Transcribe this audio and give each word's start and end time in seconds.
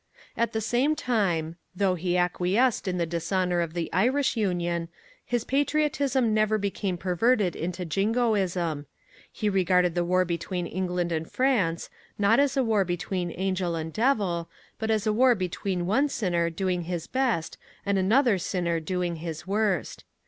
At 0.35 0.53
the 0.53 0.61
same 0.61 0.95
time, 0.95 1.57
though 1.75 1.93
he 1.93 2.17
acquiesced 2.17 2.87
in 2.87 2.97
the 2.97 3.05
dishonour 3.05 3.61
of 3.61 3.75
the 3.75 3.87
Irish 3.93 4.35
Union, 4.35 4.89
his 5.23 5.43
patriotism 5.43 6.33
never 6.33 6.57
became 6.57 6.97
perverted 6.97 7.55
into 7.55 7.85
Jingoism. 7.85 8.87
He 9.31 9.47
regarded 9.47 9.93
the 9.93 10.03
war 10.03 10.25
between 10.25 10.65
England 10.65 11.11
and 11.11 11.31
France, 11.31 11.91
not 12.17 12.39
as 12.39 12.57
a 12.57 12.63
war 12.63 12.83
between 12.83 13.31
angel 13.37 13.75
and 13.75 13.93
devil, 13.93 14.49
but 14.79 14.89
as 14.89 15.05
a 15.05 15.13
war 15.13 15.35
between 15.35 15.85
one 15.85 16.09
sinner 16.09 16.49
doing 16.49 16.85
his 16.85 17.05
best 17.05 17.59
and 17.85 17.99
another 17.99 18.39
sinner 18.39 18.79
doing 18.79 19.17
his 19.17 19.45
worst. 19.45 20.03